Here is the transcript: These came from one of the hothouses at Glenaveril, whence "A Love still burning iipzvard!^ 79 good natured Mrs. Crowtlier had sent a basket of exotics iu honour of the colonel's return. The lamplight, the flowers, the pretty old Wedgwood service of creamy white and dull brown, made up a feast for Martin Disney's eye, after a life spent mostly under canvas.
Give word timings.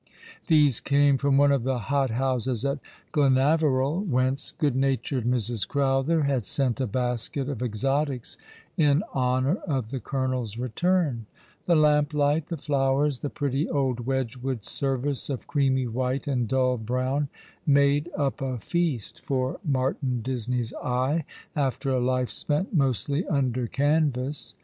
These 0.47 0.79
came 0.79 1.19
from 1.19 1.37
one 1.37 1.51
of 1.51 1.61
the 1.61 1.77
hothouses 1.77 2.65
at 2.65 2.79
Glenaveril, 3.11 4.03
whence 4.07 4.49
"A 4.49 4.49
Love 4.49 4.57
still 4.57 4.69
burning 4.71 4.73
iipzvard!^ 4.73 4.73
79 4.73 4.73
good 4.73 4.75
natured 4.75 5.25
Mrs. 5.27 5.67
Crowtlier 5.67 6.25
had 6.25 6.45
sent 6.47 6.81
a 6.81 6.87
basket 6.87 7.47
of 7.47 7.61
exotics 7.61 8.37
iu 8.77 9.01
honour 9.13 9.57
of 9.57 9.91
the 9.91 9.99
colonel's 9.99 10.57
return. 10.57 11.27
The 11.67 11.75
lamplight, 11.75 12.47
the 12.47 12.57
flowers, 12.57 13.19
the 13.19 13.29
pretty 13.29 13.69
old 13.69 14.07
Wedgwood 14.07 14.65
service 14.65 15.29
of 15.29 15.45
creamy 15.45 15.85
white 15.85 16.27
and 16.27 16.47
dull 16.47 16.79
brown, 16.79 17.29
made 17.67 18.09
up 18.17 18.41
a 18.41 18.57
feast 18.57 19.21
for 19.23 19.59
Martin 19.63 20.23
Disney's 20.23 20.73
eye, 20.83 21.25
after 21.55 21.91
a 21.91 21.99
life 21.99 22.31
spent 22.31 22.73
mostly 22.73 23.23
under 23.27 23.67
canvas. 23.67 24.55